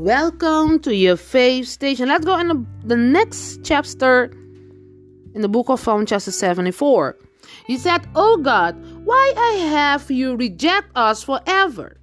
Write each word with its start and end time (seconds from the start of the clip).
Welcome 0.00 0.78
to 0.84 0.96
your 0.96 1.18
faith 1.18 1.68
station. 1.68 2.08
Let's 2.08 2.24
go 2.24 2.38
in 2.38 2.48
the, 2.48 2.66
the 2.84 2.96
next 2.96 3.62
chapter 3.62 4.32
in 5.34 5.42
the 5.42 5.48
book 5.48 5.68
of 5.68 5.78
Psalm, 5.78 6.06
chapter 6.06 6.30
74. 6.30 7.18
He 7.66 7.76
said, 7.76 8.08
Oh 8.14 8.38
God, 8.38 8.82
why 9.04 9.34
I 9.36 9.56
have 9.66 10.10
you 10.10 10.36
reject 10.36 10.90
us 10.94 11.22
forever? 11.22 12.00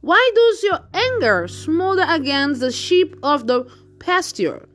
Why 0.00 0.32
does 0.34 0.64
your 0.64 0.80
anger 0.92 1.46
smolder 1.46 2.04
against 2.08 2.60
the 2.60 2.72
sheep 2.72 3.14
of 3.22 3.46
the 3.46 3.70
pasture? 4.00 4.68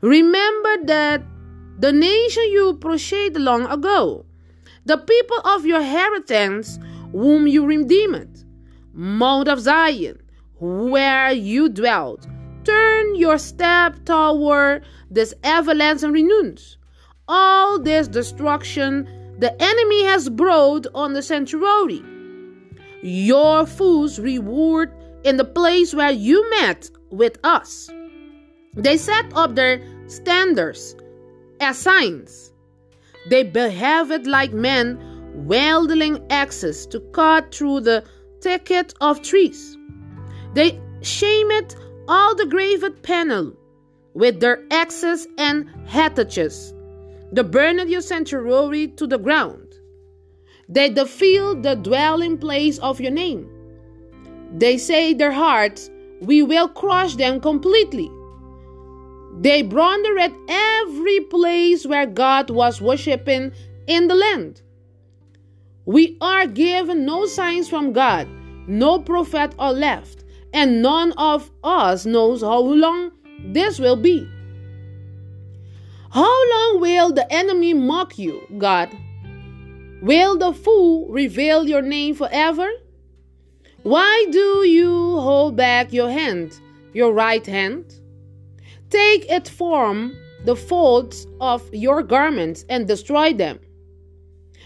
Remember 0.00 0.84
that 0.84 1.24
the 1.80 1.90
nation 1.90 2.44
you 2.52 2.78
purchased 2.80 3.34
long 3.34 3.66
ago, 3.66 4.24
the 4.84 4.96
people 4.96 5.38
of 5.44 5.66
your 5.66 5.80
inheritance, 5.80 6.78
whom 7.10 7.48
you 7.48 7.66
redeemed, 7.66 8.44
Mount 8.92 9.48
of 9.48 9.58
Zion, 9.58 10.22
where 10.60 11.32
you 11.32 11.68
dwelt. 11.68 12.26
Turn 12.64 13.14
your 13.16 13.38
step 13.38 14.04
toward 14.04 14.84
this 15.10 15.34
everlasting 15.42 16.12
renewance. 16.12 16.76
All 17.26 17.78
this 17.78 18.06
destruction 18.06 19.08
the 19.38 19.54
enemy 19.62 20.04
has 20.04 20.28
brought 20.28 20.86
on 20.94 21.14
the 21.14 21.22
sanctuary. 21.22 22.02
Your 23.02 23.64
fools 23.64 24.18
reward 24.18 24.92
in 25.24 25.38
the 25.38 25.44
place 25.46 25.94
where 25.94 26.10
you 26.10 26.48
met 26.50 26.90
with 27.10 27.38
us. 27.42 27.88
They 28.74 28.98
set 28.98 29.32
up 29.34 29.54
their 29.54 29.80
standards 30.08 30.94
as 31.60 31.78
signs. 31.78 32.52
They 33.30 33.44
behaved 33.44 34.26
like 34.26 34.52
men 34.52 34.98
wielding 35.46 36.24
axes 36.30 36.86
to 36.88 37.00
cut 37.12 37.54
through 37.54 37.80
the 37.80 38.04
thicket 38.42 38.92
of 39.00 39.22
trees. 39.22 39.78
They 40.54 40.80
shamed 41.02 41.74
all 42.08 42.34
the 42.34 42.46
graved 42.46 43.02
panel 43.02 43.56
with 44.14 44.40
their 44.40 44.64
axes 44.70 45.26
and 45.38 45.70
hatchets. 45.86 46.72
They 47.32 47.42
burned 47.42 47.88
your 47.88 48.00
sanctuary 48.00 48.88
to 48.88 49.06
the 49.06 49.18
ground. 49.18 49.74
They 50.68 50.88
defiled 50.88 51.62
the 51.62 51.74
dwelling 51.76 52.38
place 52.38 52.78
of 52.78 53.00
your 53.00 53.12
name. 53.12 53.48
They 54.52 54.78
say 54.78 55.14
their 55.14 55.32
hearts, 55.32 55.90
We 56.20 56.42
will 56.42 56.68
crush 56.68 57.16
them 57.16 57.40
completely. 57.40 58.10
They 59.40 59.62
plundered 59.62 60.18
at 60.18 60.32
every 60.48 61.20
place 61.20 61.86
where 61.86 62.06
God 62.06 62.50
was 62.50 62.80
worshipping 62.80 63.52
in 63.86 64.08
the 64.08 64.14
land. 64.14 64.62
We 65.86 66.18
are 66.20 66.46
given 66.46 67.06
no 67.06 67.26
signs 67.26 67.68
from 67.68 67.92
God, 67.92 68.28
no 68.68 68.98
prophet 68.98 69.54
or 69.58 69.72
left, 69.72 70.24
and 70.52 70.82
none 70.82 71.12
of 71.12 71.50
us 71.62 72.06
knows 72.06 72.42
how 72.42 72.60
long 72.60 73.12
this 73.44 73.78
will 73.78 73.96
be. 73.96 74.28
How 76.12 76.50
long 76.50 76.80
will 76.80 77.12
the 77.12 77.32
enemy 77.32 77.72
mock 77.72 78.18
you, 78.18 78.42
God? 78.58 78.90
Will 80.02 80.36
the 80.36 80.52
fool 80.52 81.08
reveal 81.08 81.68
your 81.68 81.82
name 81.82 82.14
forever? 82.14 82.68
Why 83.82 84.26
do 84.30 84.66
you 84.66 85.18
hold 85.20 85.56
back 85.56 85.92
your 85.92 86.10
hand, 86.10 86.58
your 86.92 87.12
right 87.12 87.46
hand? 87.46 87.84
Take 88.90 89.30
it 89.30 89.48
from 89.48 90.16
the 90.44 90.56
folds 90.56 91.26
of 91.40 91.62
your 91.72 92.02
garments 92.02 92.64
and 92.68 92.88
destroy 92.88 93.32
them. 93.32 93.60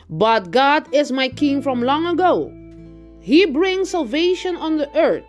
But 0.08 0.50
God 0.50 0.92
is 0.94 1.12
my 1.12 1.28
king 1.28 1.62
from 1.62 1.82
long 1.82 2.06
ago. 2.06 2.52
He 3.20 3.46
brings 3.46 3.90
salvation 3.90 4.56
on 4.56 4.76
the 4.76 4.88
earth. 4.98 5.24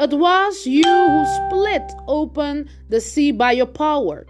It 0.00 0.14
was 0.14 0.66
you 0.66 0.82
who 0.82 1.26
split 1.26 1.92
open 2.08 2.70
the 2.88 3.02
sea 3.02 3.32
by 3.32 3.52
your 3.52 3.66
power. 3.66 4.26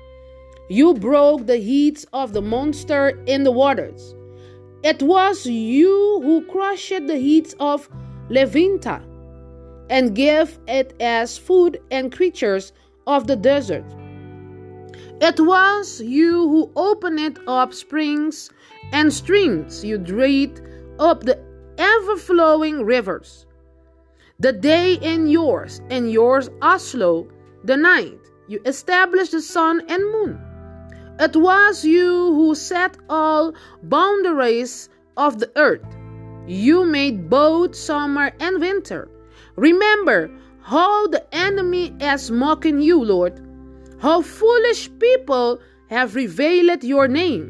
You 0.68 0.94
broke 0.94 1.46
the 1.46 1.62
heads 1.62 2.04
of 2.12 2.32
the 2.32 2.42
monster 2.42 3.10
in 3.26 3.44
the 3.44 3.52
waters. 3.52 4.16
It 4.82 5.00
was 5.00 5.46
you 5.46 6.22
who 6.24 6.44
crushed 6.46 7.06
the 7.06 7.20
heads 7.20 7.54
of 7.60 7.88
Leviathan 8.30 9.04
and 9.88 10.12
gave 10.12 10.58
it 10.66 10.92
as 10.98 11.38
food 11.38 11.80
and 11.92 12.10
creatures 12.10 12.72
of 13.06 13.28
the 13.28 13.36
desert. 13.36 13.84
It 15.20 15.38
was 15.38 16.00
you 16.00 16.48
who 16.48 16.72
opened 16.74 17.38
up 17.46 17.74
springs 17.74 18.50
and 18.90 19.12
streams. 19.12 19.84
You 19.84 19.98
dried 19.98 20.60
up 20.98 21.22
the 21.22 21.38
ever 21.78 22.16
flowing 22.16 22.84
rivers. 22.84 23.46
The 24.40 24.52
day 24.52 24.94
in 24.94 25.28
yours, 25.28 25.80
and 25.90 26.10
yours 26.10 26.50
also 26.60 27.28
the 27.64 27.76
night. 27.76 28.18
You 28.48 28.60
established 28.66 29.32
the 29.32 29.40
sun 29.40 29.82
and 29.88 30.02
moon. 30.12 30.40
It 31.20 31.36
was 31.36 31.84
you 31.84 32.34
who 32.34 32.54
set 32.54 32.96
all 33.08 33.54
boundaries 33.84 34.88
of 35.16 35.38
the 35.38 35.50
earth. 35.56 35.86
You 36.46 36.84
made 36.84 37.30
both 37.30 37.76
summer 37.76 38.32
and 38.40 38.60
winter. 38.60 39.08
Remember 39.56 40.30
how 40.62 41.06
the 41.06 41.22
enemy 41.34 41.94
is 42.00 42.30
mocking 42.30 42.80
you, 42.80 43.04
Lord 43.04 43.46
how 44.00 44.22
foolish 44.22 44.90
people 44.98 45.60
have 45.90 46.14
revealed 46.14 46.82
your 46.82 47.06
name. 47.06 47.48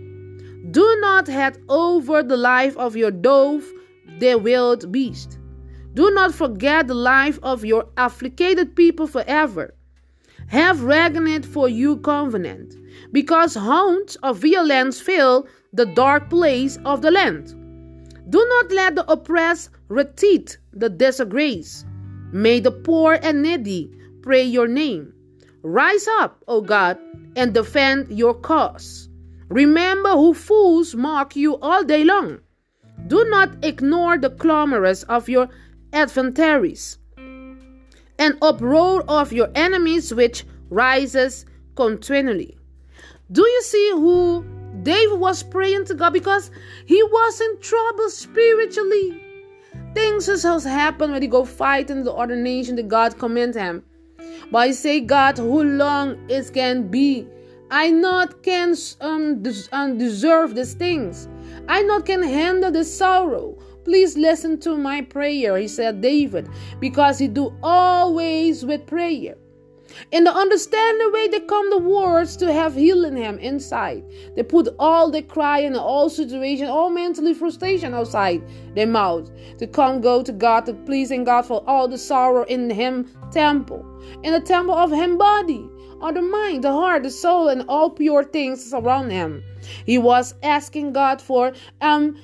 Do 0.71 0.99
not 1.01 1.28
head 1.28 1.59
over 1.69 2.22
the 2.22 2.37
life 2.37 2.77
of 2.77 2.97
your 2.97 3.12
dove, 3.12 3.65
the 4.19 4.34
wild 4.34 4.91
beast. 4.91 5.39
Do 5.95 6.11
not 6.12 6.34
forget 6.34 6.87
the 6.87 6.95
life 6.95 7.39
of 7.43 7.65
your 7.65 7.87
afflicted 7.97 8.77
people 8.77 9.06
forever. 9.06 9.75
Have 10.49 10.83
regnant 10.83 11.45
for 11.45 11.69
you 11.69 11.97
covenant, 11.99 12.75
because 13.12 13.55
hounds 13.55 14.17
of 14.23 14.39
violence 14.39 15.01
fill 15.01 15.47
the 15.73 15.87
dark 15.87 16.31
place 16.31 16.78
of 16.84 17.03
the 17.03 17.11
land. 17.11 17.55
Do 18.31 18.45
not 18.49 18.71
let 18.71 18.95
the 18.95 19.11
oppressed 19.11 19.71
retreat 19.89 20.59
the 20.73 20.89
disgrace. 20.89 21.84
May 22.33 22.61
the 22.61 22.71
poor 22.71 23.19
and 23.22 23.43
needy 23.43 23.93
pray 24.22 24.45
your 24.45 24.69
name. 24.69 25.12
Rise 25.62 26.07
up, 26.19 26.43
O 26.47 26.61
God, 26.61 26.99
and 27.37 27.53
defend 27.53 28.17
your 28.17 28.34
cause. 28.34 29.09
Remember 29.49 30.11
who 30.11 30.33
fools 30.34 30.95
mock 30.95 31.34
you 31.34 31.59
all 31.59 31.83
day 31.83 32.05
long. 32.05 32.39
Do 33.09 33.25
not 33.28 33.65
ignore 33.65 34.17
the 34.17 34.31
clamors 34.31 35.03
of 35.05 35.28
your 35.28 35.49
adversaries 35.93 36.99
and 37.17 38.37
uproar 38.43 39.03
of 39.09 39.33
your 39.33 39.49
enemies 39.55 40.12
which 40.15 40.45
rises 40.69 41.47
continually. 41.75 42.56
Do 43.33 43.43
you 43.43 43.62
see 43.62 43.91
who 43.93 44.45
David 44.83 45.19
was 45.19 45.43
praying 45.43 45.87
to 45.87 45.95
God 45.95 46.12
because 46.12 46.51
he 46.87 47.03
was 47.03 47.41
in 47.41 47.61
trouble 47.61 48.11
spiritually? 48.11 49.23
Things 49.95 50.27
has 50.27 50.65
happened 50.65 51.12
when 51.12 51.23
he 51.23 51.28
go 51.28 51.45
fight 51.45 51.91
in 51.91 52.05
the 52.05 52.12
other 52.12 52.37
nation 52.37 52.77
that 52.77 52.89
God 52.89 53.19
command 53.19 53.55
him. 53.55 53.83
But 54.51 54.59
I 54.59 54.71
say, 54.72 55.01
God, 55.01 55.39
how 55.39 55.45
long 55.45 56.19
it 56.28 56.53
can 56.53 56.89
be? 56.89 57.27
I 57.71 57.91
not 57.91 58.43
can 58.43 58.75
um, 59.01 59.43
des- 59.43 59.69
um, 59.72 59.97
deserve 59.97 60.57
these 60.57 60.75
things. 60.75 61.28
I 61.69 61.83
not 61.83 62.05
can 62.05 62.22
handle 62.22 62.72
the 62.72 62.84
sorrow. 62.84 63.57
Please 63.85 64.17
listen 64.17 64.59
to 64.61 64.77
my 64.77 65.03
prayer, 65.03 65.57
he 65.57 65.69
said 65.69 66.01
David, 66.01 66.49
because 66.81 67.19
he 67.19 67.29
do 67.29 67.55
always 67.63 68.65
with 68.65 68.87
prayer. 68.87 69.37
In 70.13 70.25
the 70.25 70.33
understanding 70.33 71.13
way, 71.13 71.29
they 71.29 71.41
come 71.41 71.69
the 71.71 71.79
words 71.79 72.37
to 72.37 72.53
have 72.53 72.75
healing 72.75 73.17
him 73.17 73.39
inside. 73.39 74.05
They 74.37 74.43
put 74.43 74.69
all 74.79 75.11
the 75.11 75.23
cry 75.23 75.61
and 75.61 75.77
all 75.77 76.09
situation, 76.09 76.67
all 76.67 76.91
mentally 76.91 77.34
frustration 77.34 77.95
outside 77.95 78.43
their 78.75 78.87
mouth 78.87 79.31
to 79.59 79.66
come 79.66 80.01
go 80.01 80.22
to 80.22 80.33
God, 80.33 80.66
to 80.66 80.75
pleasing 80.75 81.25
God 81.25 81.43
for 81.43 81.65
all 81.69 81.89
the 81.89 81.99
sorrow 81.99 82.45
in 82.45 82.71
him 82.71 83.10
temple, 83.33 83.84
in 84.22 84.33
the 84.33 84.41
temple 84.41 84.75
of 84.75 84.93
him 84.93 85.19
body, 85.19 85.69
on 86.01 86.15
the 86.15 86.23
mind, 86.23 86.65
the 86.65 86.73
heart, 86.73 87.03
the 87.03 87.11
soul, 87.11 87.49
and 87.49 87.65
all 87.69 87.91
pure 87.91 88.25
things 88.25 88.73
around 88.73 89.11
him. 89.11 89.43
He 89.85 89.99
was 89.99 90.35
asking 90.43 90.93
God 90.93 91.21
for 91.21 91.53
um 91.81 92.17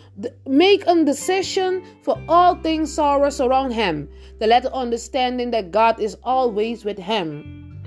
make 0.47 0.87
a 0.87 1.05
decision 1.05 1.85
for 2.03 2.21
all 2.29 2.57
things 2.57 2.93
sorrow 2.93 3.31
around 3.41 3.73
him. 3.73 4.09
The 4.39 4.47
let 4.47 4.67
understanding 4.67 5.51
that 5.51 5.71
God 5.71 6.01
is 6.01 6.17
always 6.23 6.85
with 6.85 6.99
him. 6.99 7.81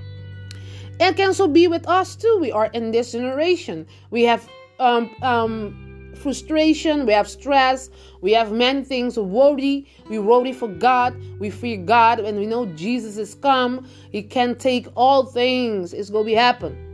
And 1.00 1.16
can 1.16 1.32
so 1.32 1.48
be 1.48 1.66
with 1.66 1.88
us 1.88 2.14
too. 2.14 2.38
We 2.40 2.52
are 2.52 2.66
in 2.66 2.90
this 2.90 3.12
generation. 3.12 3.86
We 4.10 4.24
have 4.24 4.48
um 4.78 5.10
um 5.22 5.89
frustration, 6.20 7.06
we 7.06 7.12
have 7.12 7.28
stress, 7.28 7.90
we 8.20 8.32
have 8.32 8.52
many 8.52 8.84
things 8.84 9.18
worry. 9.18 9.86
We 10.08 10.18
worry 10.18 10.52
for 10.52 10.68
God, 10.68 11.16
we 11.38 11.50
fear 11.50 11.78
God, 11.78 12.20
and 12.20 12.38
we 12.38 12.46
know 12.46 12.66
Jesus 12.66 13.16
is 13.16 13.34
come. 13.34 13.86
He 14.12 14.22
can 14.22 14.56
take 14.56 14.86
all 14.94 15.24
things. 15.24 15.92
It's 15.92 16.10
going 16.10 16.24
to 16.24 16.30
be 16.30 16.34
happen. 16.34 16.86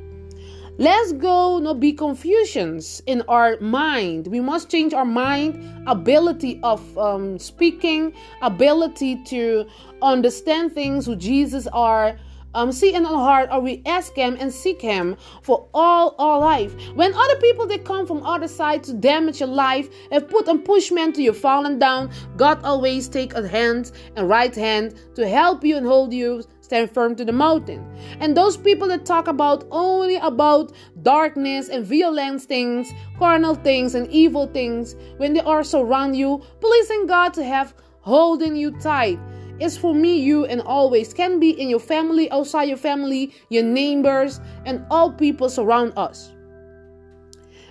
Let's 0.79 1.13
go 1.15 1.59
not 1.59 1.81
be 1.81 1.95
confusions 1.95 3.03
in 3.07 3.23
our 3.29 3.59
mind. 3.61 4.27
We 4.27 4.41
must 4.41 4.71
change 4.71 4.93
our 4.93 5.07
mind, 5.07 5.59
ability 5.87 6.61
of 6.63 6.99
um, 6.99 7.39
speaking, 7.39 8.13
ability 8.43 9.23
to 9.25 9.65
understand 10.03 10.73
things 10.73 11.07
who 11.07 11.17
Jesus 11.17 11.67
are 11.69 12.19
um, 12.57 12.73
see 12.73 12.95
in 12.95 13.05
our 13.05 13.19
heart 13.19 13.51
or 13.53 13.61
we 13.61 13.83
ask 13.87 14.17
him 14.17 14.37
and 14.41 14.53
seek 14.53 14.81
him 14.81 15.17
for 15.43 15.69
all 15.75 16.15
our 16.19 16.41
life. 16.41 16.75
When 16.95 17.13
other 17.13 17.37
people 17.37 17.67
they 17.67 17.79
come 17.79 18.07
from 18.07 18.25
other 18.25 18.49
side 18.49 18.83
to 18.85 18.95
damage 18.95 19.41
your 19.41 19.51
life 19.51 19.89
and 20.11 20.27
put 20.27 20.49
and 20.49 20.65
push 20.65 20.91
men 20.91 21.13
to 21.13 21.23
you 21.23 21.35
falling 21.35 21.79
down, 21.79 22.11
God 22.37 22.65
always 22.65 23.09
take 23.09 23.35
a 23.35 23.47
hand 23.47 23.93
and 24.17 24.29
right 24.29 24.55
hand 24.55 24.95
to 25.15 25.29
help 25.29 25.63
you 25.65 25.77
and 25.77 25.87
hold 25.87 26.15
you 26.15 26.43
stand 26.63 26.91
firm 26.91 27.15
to 27.15 27.25
the 27.25 27.33
mountain. 27.33 27.81
And 28.19 28.37
those 28.37 28.57
people 28.57 28.89
that 28.89 29.07
talk 29.07 29.29
about 29.29 29.65
only 29.71 30.17
about 30.17 30.73
darkness 31.03 31.69
and 31.69 31.85
violent 31.85 32.43
things, 32.43 32.91
carnal 33.19 33.55
things 33.55 33.95
and 33.95 34.11
evil 34.11 34.47
things, 34.49 34.97
when 35.19 35.35
they 35.35 35.41
are 35.41 35.63
surround 35.63 36.17
you, 36.17 36.43
pleasing 36.61 37.07
God 37.07 37.35
to 37.35 37.45
have 37.45 37.75
holding 38.01 38.57
you 38.57 38.71
tight 38.79 39.19
is 39.61 39.77
for 39.77 39.95
me, 39.95 40.19
you, 40.19 40.45
and 40.45 40.61
always 40.63 41.13
can 41.13 41.41
be 41.41 41.51
in 41.51 41.69
your 41.69 41.81
family, 41.81 42.31
outside 42.31 42.65
your 42.65 42.77
family, 42.77 43.35
your 43.49 43.63
neighbors, 43.63 44.41
and 44.65 44.85
all 44.91 45.13
people 45.13 45.49
surround 45.49 45.93
us. 45.97 46.33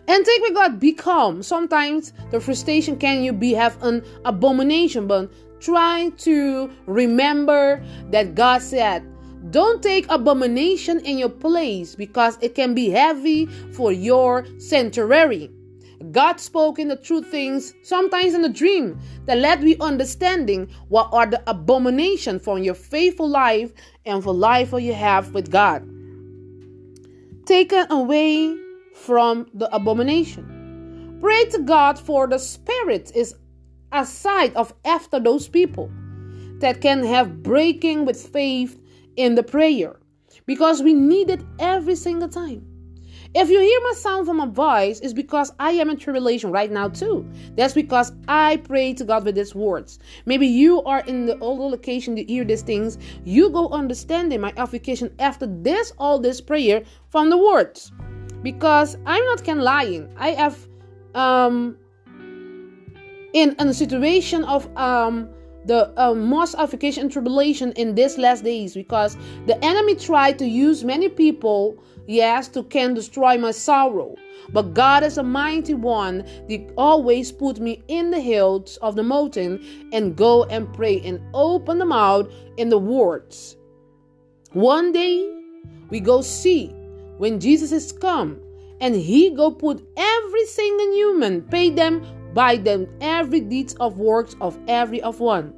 And 0.08 0.24
take 0.24 0.42
with 0.42 0.54
God, 0.54 0.80
be 0.80 0.94
calm. 0.94 1.42
Sometimes 1.42 2.14
the 2.30 2.40
frustration 2.40 2.98
can 2.98 3.24
you 3.24 3.34
be 3.34 3.54
have 3.54 3.82
an 3.82 4.04
abomination, 4.24 5.08
but 5.08 5.32
try 5.60 6.12
to 6.18 6.72
remember 6.86 7.84
that 8.12 8.36
God 8.36 8.62
said, 8.62 9.04
Don't 9.50 9.82
take 9.82 10.06
abomination 10.10 11.00
in 11.00 11.18
your 11.18 11.30
place 11.30 11.96
because 11.96 12.38
it 12.42 12.54
can 12.54 12.76
be 12.76 12.90
heavy 12.90 13.48
for 13.74 13.92
your 13.92 14.46
sanctuary. 14.60 15.50
God 16.12 16.40
spoke 16.40 16.80
in 16.80 16.88
the 16.88 16.96
true 16.96 17.22
things, 17.22 17.74
sometimes 17.84 18.34
in 18.34 18.44
a 18.44 18.50
dream, 18.50 19.00
that 19.26 19.38
led 19.38 19.64
me 19.64 19.76
understanding 19.80 20.70
what 20.90 21.10
are 21.12 21.26
the 21.26 21.42
abomination 21.50 22.40
for 22.40 22.60
your 22.60 22.74
faithful 22.74 23.30
life 23.30 23.72
and 24.06 24.24
for 24.24 24.34
life 24.34 24.72
you 24.74 24.94
have 24.94 25.34
with 25.34 25.52
God. 25.52 25.88
Taken 27.46 27.86
away 27.92 28.58
from 28.94 29.48
the 29.54 29.74
abomination. 29.76 31.18
Pray 31.22 31.46
to 31.46 31.60
God 31.60 31.98
for 31.98 32.28
the 32.28 32.40
spirit 32.40 33.12
is 33.16 33.36
aside 33.92 34.54
of 34.56 34.74
after 34.84 35.20
those 35.20 35.48
people 35.48 35.90
that 36.60 36.82
can 36.82 37.04
have 37.04 37.44
breaking 37.44 38.06
with 38.06 38.22
faith 38.22 38.80
in 39.16 39.36
the 39.36 39.44
prayer 39.44 40.00
because 40.46 40.82
we 40.82 40.94
need 40.94 41.30
it 41.30 41.42
every 41.60 41.96
single 41.96 42.30
time. 42.30 42.75
If 43.38 43.50
you 43.50 43.60
hear 43.60 43.80
my 43.84 43.92
sound 43.92 44.28
from 44.28 44.38
my 44.38 44.46
voice, 44.46 45.02
it's 45.02 45.12
because 45.12 45.52
I 45.60 45.72
am 45.72 45.90
in 45.90 45.98
tribulation 45.98 46.52
right 46.52 46.72
now 46.72 46.88
too. 46.88 47.30
That's 47.58 47.74
because 47.74 48.14
I 48.30 48.56
pray 48.56 48.94
to 48.94 49.04
God 49.04 49.26
with 49.26 49.36
these 49.36 49.54
words. 49.54 50.00
Maybe 50.26 50.48
you 50.48 50.82
are 50.84 51.02
in 51.02 51.26
the 51.26 51.38
old 51.40 51.60
location 51.60 52.16
to 52.16 52.24
hear 52.24 52.46
these 52.46 52.62
things. 52.62 52.98
You 53.26 53.50
go 53.50 53.68
understanding 53.72 54.40
my 54.40 54.54
application 54.56 55.14
after 55.20 55.48
this 55.48 55.92
all 55.98 56.18
this 56.18 56.40
prayer 56.40 56.84
from 57.10 57.30
the 57.30 57.38
words. 57.38 57.92
Because 58.42 58.96
I'm 59.06 59.26
not 59.26 59.44
can 59.44 59.60
lying. 59.60 60.08
I 60.16 60.30
have 60.30 60.58
um 61.14 61.76
in 63.34 63.54
a 63.60 63.74
situation 63.74 64.46
of 64.46 64.66
um 64.78 65.28
the 65.66 65.92
uh, 66.00 66.14
most 66.14 66.56
application 66.56 67.04
and 67.04 67.12
tribulation 67.12 67.72
in 67.74 67.96
these 67.96 68.18
last 68.18 68.44
days 68.44 68.76
because 68.76 69.18
the 69.46 69.58
enemy 69.66 69.96
tried 69.96 70.38
to 70.40 70.46
use 70.46 70.84
many 70.84 71.10
people 71.10 71.84
Yes, 72.08 72.48
to 72.50 72.64
can 72.64 72.94
destroy 72.94 73.38
my 73.38 73.52
sorrow. 73.52 74.16
But 74.50 74.74
God 74.74 75.04
is 75.04 75.18
a 75.18 75.24
mighty 75.24 75.74
one 75.74 76.20
that 76.48 76.74
always 76.78 77.32
put 77.32 77.60
me 77.60 77.84
in 77.88 78.12
the 78.12 78.20
hills 78.20 78.78
of 78.78 78.96
the 78.96 79.04
mountain 79.04 79.90
and 79.92 80.16
go 80.16 80.44
and 80.46 80.72
pray 80.74 81.02
and 81.02 81.20
open 81.34 81.80
them 81.80 81.92
out 81.92 82.30
in 82.58 82.70
the 82.70 82.78
words. 82.78 83.58
One 84.54 84.92
day 84.92 85.28
we 85.90 86.00
go 86.00 86.22
see 86.22 86.68
when 87.18 87.40
Jesus 87.40 87.72
is 87.72 87.92
come 87.92 88.40
and 88.82 88.96
he 88.96 89.32
go 89.32 89.50
put 89.52 89.84
every 89.98 90.46
single 90.46 90.94
human, 90.94 91.42
pay 91.44 91.70
them 91.70 92.06
by 92.34 92.58
them 92.58 92.88
every 93.02 93.40
deeds 93.40 93.74
of 93.76 93.98
works 93.98 94.36
of 94.42 94.60
every 94.68 95.02
of 95.02 95.20
one. 95.20 95.54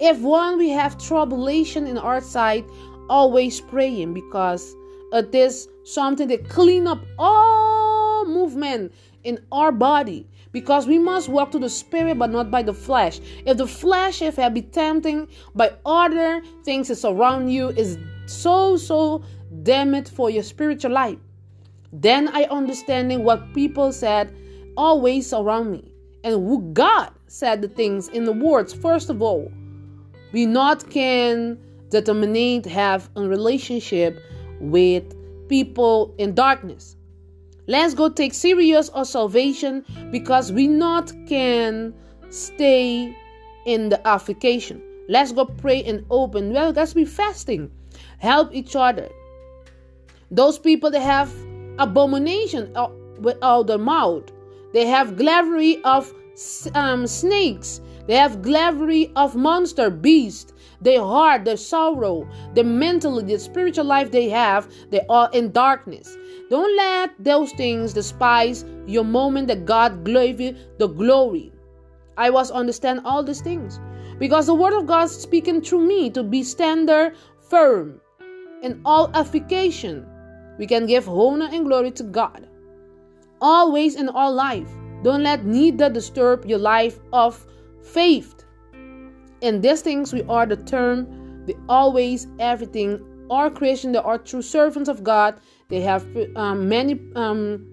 If 0.00 0.20
one 0.20 0.58
we 0.58 0.70
have 0.70 0.98
tribulation 0.98 1.86
in 1.86 1.96
our 1.96 2.20
side, 2.20 2.64
always 3.08 3.60
praying 3.60 4.14
because 4.14 4.74
Uh, 5.12 5.18
it 5.18 5.34
is 5.34 5.68
something 5.84 6.28
that 6.28 6.48
clean 6.48 6.86
up 6.86 7.04
all 7.18 8.24
movement 8.24 8.92
in 9.24 9.38
our 9.52 9.72
body. 9.72 10.26
Because 10.52 10.86
we 10.86 10.98
must 10.98 11.28
walk 11.28 11.52
to 11.52 11.58
the 11.58 11.68
spirit 11.68 12.18
but 12.18 12.30
not 12.30 12.50
by 12.50 12.62
the 12.62 12.74
flesh. 12.74 13.20
If 13.46 13.56
the 13.56 13.66
flesh 13.66 14.20
if 14.20 14.38
it 14.38 14.54
be 14.54 14.62
tempting 14.62 15.28
by 15.54 15.72
other 15.86 16.42
things 16.64 16.88
that 16.88 16.96
surround 16.96 17.52
you 17.52 17.68
is 17.68 17.98
so 18.26 18.76
so 18.76 19.22
damn 19.62 19.94
it 19.94 20.08
for 20.08 20.30
your 20.30 20.44
spiritual 20.44 20.92
life 20.92 21.18
then 21.92 22.28
i 22.28 22.44
understanding 22.44 23.24
what 23.24 23.52
people 23.52 23.92
said 23.92 24.32
always 24.76 25.32
around 25.32 25.72
me. 25.72 25.92
And 26.22 26.34
who 26.34 26.62
god 26.72 27.10
said 27.26 27.62
the 27.62 27.68
things 27.68 28.08
in 28.08 28.24
the 28.24 28.32
words 28.32 28.72
first 28.72 29.10
of 29.10 29.22
all 29.22 29.50
we 30.32 30.46
not 30.46 30.88
can 30.90 31.58
determine 31.90 32.62
have 32.64 33.08
a 33.16 33.22
relationship 33.22 34.22
with 34.60 35.04
people 35.48 36.14
in 36.18 36.34
darkness. 36.34 36.96
Let's 37.66 37.94
go 37.94 38.08
take 38.08 38.34
serious 38.34 38.88
our 38.90 39.04
salvation 39.04 39.84
because 40.10 40.52
we 40.52 40.66
not 40.66 41.12
can 41.28 41.94
stay 42.30 43.16
in 43.66 43.88
the 43.88 44.06
application. 44.06 44.82
Let's 45.08 45.32
go 45.32 45.44
pray 45.44 45.82
and 45.84 46.04
open. 46.10 46.52
Well, 46.52 46.70
let's 46.70 46.94
be 46.94 47.04
fasting. 47.04 47.70
Help 48.18 48.54
each 48.54 48.76
other. 48.76 49.08
Those 50.30 50.58
people 50.58 50.90
that 50.90 51.00
have 51.00 51.32
abomination 51.78 52.72
with 53.20 53.36
all 53.42 53.64
their 53.64 53.78
mouth. 53.78 54.30
They 54.72 54.86
have 54.86 55.16
glavery 55.16 55.82
of 55.82 56.12
um, 56.74 57.06
snakes. 57.06 57.80
They 58.06 58.16
have 58.16 58.42
glavery 58.42 59.12
of 59.16 59.36
monster 59.36 59.90
beast 59.90 60.54
their 60.80 61.02
heart, 61.02 61.44
their 61.44 61.56
sorrow, 61.56 62.26
the 62.54 62.64
mentally, 62.64 63.22
the 63.24 63.38
spiritual 63.38 63.84
life 63.84 64.10
they 64.10 64.28
have, 64.28 64.72
they 64.90 65.02
are 65.08 65.28
in 65.32 65.52
darkness. 65.52 66.16
Don't 66.48 66.74
let 66.76 67.12
those 67.18 67.52
things 67.52 67.92
despise 67.92 68.64
your 68.86 69.04
moment 69.04 69.48
that 69.48 69.66
God 69.66 70.04
gave 70.04 70.40
you 70.40 70.56
the 70.78 70.88
glory. 70.88 71.52
I 72.16 72.30
was 72.30 72.50
understand 72.50 73.02
all 73.04 73.22
these 73.22 73.40
things 73.40 73.78
because 74.18 74.46
the 74.46 74.54
word 74.54 74.72
of 74.72 74.86
God 74.86 75.06
speaking 75.06 75.60
through 75.60 75.86
me 75.86 76.10
to 76.10 76.22
be 76.22 76.42
standard 76.42 77.14
firm 77.48 78.00
in 78.62 78.80
all 78.84 79.10
application. 79.14 80.06
We 80.58 80.66
can 80.66 80.86
give 80.86 81.08
honor 81.08 81.48
and 81.50 81.66
glory 81.66 81.90
to 81.92 82.02
God. 82.02 82.46
Always 83.40 83.94
in 83.94 84.08
all 84.08 84.32
life. 84.32 84.68
Don't 85.02 85.22
let 85.22 85.46
neither 85.46 85.88
disturb 85.88 86.44
your 86.44 86.58
life 86.58 86.98
of 87.12 87.46
faith. 87.82 88.44
In 89.40 89.60
these 89.60 89.82
things 89.82 90.12
we 90.12 90.22
are 90.24 90.46
the 90.46 90.56
term, 90.56 91.46
the 91.46 91.56
always, 91.68 92.26
everything, 92.38 93.00
our 93.30 93.50
creation, 93.50 93.92
they 93.92 93.98
are 93.98 94.18
true 94.18 94.42
servants 94.42 94.88
of 94.88 95.04
God. 95.04 95.40
They 95.68 95.80
have 95.80 96.06
um, 96.36 96.68
many 96.68 97.00
um, 97.14 97.64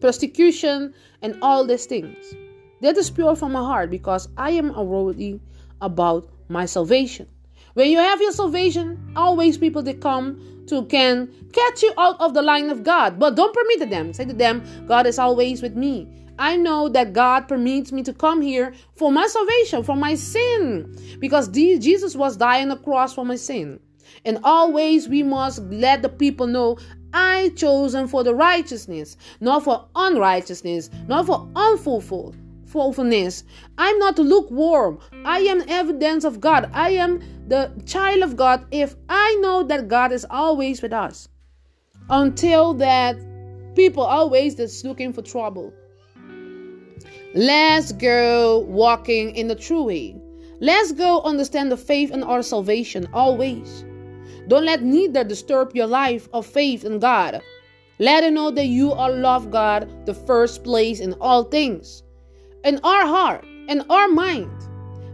persecution 0.00 0.94
and 1.22 1.36
all 1.42 1.66
these 1.66 1.86
things. 1.86 2.34
That 2.80 2.96
is 2.96 3.10
pure 3.10 3.36
from 3.36 3.52
my 3.52 3.60
heart 3.60 3.90
because 3.90 4.28
I 4.36 4.50
am 4.50 4.74
worthy 4.74 5.40
about 5.80 6.28
my 6.48 6.66
salvation. 6.66 7.28
When 7.74 7.90
you 7.90 7.98
have 7.98 8.20
your 8.20 8.32
salvation, 8.32 9.12
always 9.16 9.58
people 9.58 9.82
that 9.82 10.00
come 10.00 10.64
to 10.68 10.84
can 10.86 11.28
catch 11.52 11.82
you 11.82 11.92
out 11.98 12.20
of 12.20 12.34
the 12.34 12.42
line 12.42 12.70
of 12.70 12.82
God, 12.82 13.18
but 13.18 13.36
don't 13.36 13.54
permit 13.54 13.90
them. 13.90 14.12
Say 14.12 14.24
to 14.24 14.32
them, 14.32 14.62
God 14.86 15.06
is 15.06 15.18
always 15.18 15.60
with 15.60 15.76
me. 15.76 16.08
I 16.38 16.56
know 16.56 16.88
that 16.88 17.12
God 17.12 17.48
permits 17.48 17.92
me 17.92 18.02
to 18.02 18.12
come 18.12 18.42
here 18.42 18.74
for 18.96 19.12
my 19.12 19.26
salvation, 19.26 19.82
for 19.82 19.96
my 19.96 20.14
sin, 20.14 20.96
because 21.20 21.48
Jesus 21.48 22.16
was 22.16 22.36
dying 22.36 22.64
on 22.64 22.68
the 22.70 22.76
cross 22.76 23.14
for 23.14 23.24
my 23.24 23.36
sin. 23.36 23.80
And 24.24 24.38
always 24.42 25.08
we 25.08 25.22
must 25.22 25.60
let 25.62 26.02
the 26.02 26.08
people 26.08 26.46
know 26.46 26.78
I 27.12 27.50
chosen 27.56 28.08
for 28.08 28.24
the 28.24 28.34
righteousness, 28.34 29.16
not 29.40 29.62
for 29.62 29.86
unrighteousness, 29.94 30.90
not 31.06 31.26
for 31.26 31.48
unfulfilled. 31.54 32.36
I'm 33.78 33.98
not 34.00 34.18
lukewarm. 34.18 34.98
I 35.24 35.38
am 35.40 35.62
evidence 35.68 36.24
of 36.24 36.40
God. 36.40 36.70
I 36.72 36.90
am 36.90 37.20
the 37.46 37.70
child 37.86 38.24
of 38.24 38.36
God 38.36 38.66
if 38.72 38.96
I 39.08 39.36
know 39.40 39.62
that 39.62 39.86
God 39.86 40.10
is 40.10 40.26
always 40.28 40.82
with 40.82 40.92
us. 40.92 41.28
Until 42.10 42.74
that 42.74 43.16
people 43.76 44.02
always 44.02 44.56
just 44.56 44.84
looking 44.84 45.12
for 45.12 45.22
trouble. 45.22 45.72
Let's 47.34 47.92
go 47.92 48.60
walking 48.60 49.34
in 49.34 49.48
the 49.48 49.54
true 49.54 49.84
way. 49.84 50.16
Let's 50.60 50.92
go 50.92 51.20
understand 51.22 51.70
the 51.70 51.76
faith 51.76 52.10
and 52.10 52.24
our 52.24 52.42
salvation 52.42 53.08
always. 53.12 53.84
Don't 54.48 54.64
let 54.64 54.82
neither 54.82 55.24
disturb 55.24 55.74
your 55.74 55.86
life 55.86 56.28
of 56.32 56.46
faith 56.46 56.84
in 56.84 56.98
God. 56.98 57.42
Let 57.98 58.24
it 58.24 58.32
know 58.32 58.50
that 58.50 58.66
you 58.66 58.92
are 58.92 59.10
love 59.10 59.50
God 59.50 60.06
the 60.06 60.14
first 60.14 60.64
place 60.64 61.00
in 61.00 61.14
all 61.14 61.44
things. 61.44 62.02
In 62.64 62.80
our 62.84 63.06
heart 63.06 63.44
in 63.68 63.80
our 63.90 64.08
mind. 64.08 64.50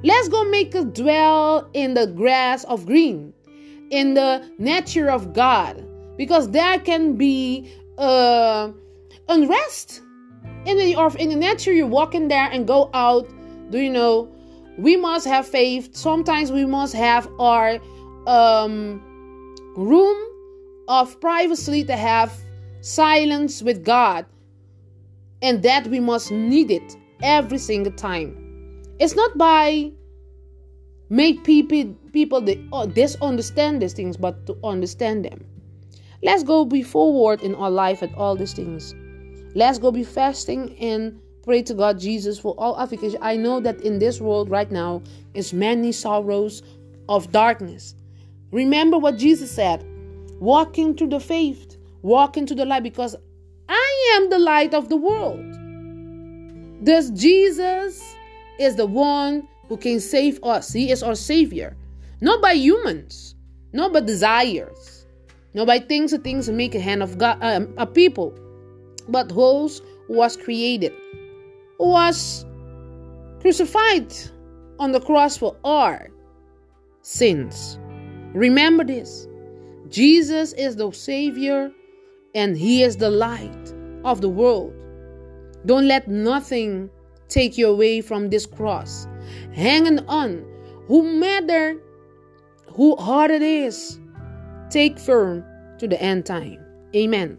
Let's 0.03 0.29
go 0.29 0.45
make 0.45 0.75
us 0.75 0.85
dwell 0.93 1.69
in 1.73 1.95
the 1.95 2.07
grass 2.07 2.65
of 2.65 2.87
green. 2.87 3.33
in 3.91 4.15
the 4.15 4.41
nature 4.59 5.11
of 5.11 5.33
God 5.33 5.85
because 6.17 6.53
there 6.53 6.79
can 6.79 7.17
be 7.17 7.75
uh, 7.99 8.71
unrest 9.29 10.01
in 10.67 10.77
the 10.77 10.97
or 10.97 11.15
in 11.17 11.29
the 11.29 11.37
nature 11.37 11.73
you 11.73 11.87
walk 11.87 12.15
in 12.15 12.29
there 12.29 12.51
and 12.51 12.67
go 12.67 12.91
out 12.95 13.29
do 13.71 13.79
you 13.79 13.91
know 13.91 14.29
we 14.81 14.97
must 14.97 15.27
have 15.27 15.47
faith. 15.47 15.95
Sometimes 15.95 16.51
we 16.51 16.65
must 16.65 16.95
have 16.95 17.29
our 17.39 17.79
um, 18.27 19.03
room 19.77 20.17
of 20.89 21.21
privacy 21.21 21.85
to 21.85 21.97
have 21.97 22.35
silence 22.81 23.63
with 23.63 23.85
god. 23.85 24.25
And 25.43 25.63
that 25.63 25.87
we 25.87 26.01
must 26.01 26.31
need 26.31 26.71
it 26.71 26.97
every 27.23 27.59
single 27.59 27.93
time. 27.93 28.37
It's 28.99 29.15
not 29.15 29.37
by 29.39 29.93
make 31.09 31.43
people 31.45 31.95
people 32.13 32.41
they 32.41 32.65
oh, 32.73 32.87
disunderstand 32.87 33.83
these 33.83 33.93
things 33.93 34.17
but 34.17 34.47
to 34.47 34.57
understand 34.65 35.25
them. 35.25 35.45
Let's 36.23 36.43
go 36.43 36.65
be 36.65 36.83
forward 36.83 37.43
in 37.43 37.55
our 37.55 37.71
life 37.71 38.03
at 38.03 38.15
all 38.15 38.37
these 38.37 38.53
things 38.53 38.95
let's 39.55 39.79
go 39.79 39.91
be 39.91 40.05
fasting 40.05 40.77
and 40.79 41.21
pray 41.43 41.63
to 41.63 41.75
god 41.75 41.99
jesus 41.99 42.39
for 42.39 42.55
all 42.59 42.75
affliction 42.77 43.17
i 43.23 43.37
know 43.37 43.61
that 43.61 43.81
in 43.81 43.99
this 43.99 44.21
world 44.21 44.51
right 44.51 44.71
now 44.71 45.03
is 45.35 45.53
many 45.53 45.93
sorrows 45.93 46.63
of 47.09 47.31
darkness 47.33 47.95
remember 48.53 48.99
what 48.99 49.17
jesus 49.17 49.51
said 49.51 49.85
walk 50.39 50.79
into 50.79 51.07
the 51.07 51.21
faith 51.21 51.77
walk 52.03 52.37
into 52.37 52.55
the 52.55 52.65
light 52.65 52.83
because 52.83 53.17
i 53.69 54.15
am 54.17 54.31
the 54.31 54.39
light 54.39 54.75
of 54.75 54.89
the 54.89 54.97
world 54.97 55.57
this 56.85 57.11
jesus 57.11 58.15
is 58.59 58.77
the 58.77 58.87
one 58.87 59.49
who 59.71 59.77
can 59.77 60.01
save 60.01 60.43
us. 60.43 60.73
He 60.73 60.91
is 60.91 61.03
our 61.03 61.15
Savior. 61.15 61.77
Not 62.21 62.43
by 62.43 62.53
humans, 62.53 63.37
not 63.73 63.93
by 63.93 64.01
desires, 64.01 65.07
not 65.55 65.67
by 65.67 65.79
things 65.79 66.13
and 66.13 66.23
things 66.23 66.47
that 66.47 66.53
make 66.53 66.75
a 66.75 66.81
hand 66.81 67.03
of 67.03 67.17
God, 67.17 67.39
um, 67.41 67.73
a 67.79 67.87
people, 67.87 68.39
but 69.09 69.29
those 69.29 69.83
who 70.07 70.15
was 70.15 70.37
created, 70.37 70.93
who 71.79 71.91
was 71.91 72.45
crucified 73.41 74.15
on 74.79 74.93
the 74.93 75.01
cross 75.01 75.37
for 75.37 75.57
our 75.65 76.09
sins. 77.03 77.79
Remember 78.33 78.85
this 78.85 79.27
Jesus 79.89 80.53
is 80.53 80.77
the 80.77 80.91
Savior 80.93 81.73
and 82.35 82.57
He 82.57 82.83
is 82.83 82.97
the 82.97 83.11
light 83.11 83.75
of 84.05 84.21
the 84.21 84.29
world. 84.29 84.73
Don't 85.67 85.89
let 85.89 86.09
nothing 86.09 86.89
take 87.29 87.59
you 87.59 87.69
away 87.69 88.01
from 88.01 88.31
this 88.31 88.47
cross. 88.47 89.07
Hanging 89.53 89.99
on, 90.07 90.45
who 90.87 91.03
matter 91.03 91.77
who 92.73 92.97
hard 92.97 93.31
it 93.31 93.43
is, 93.43 94.01
take 94.71 94.99
firm 94.99 95.45
to 95.79 95.89
the 95.89 96.01
end 96.01 96.25
time. 96.25 96.59
Amen. 96.95 97.39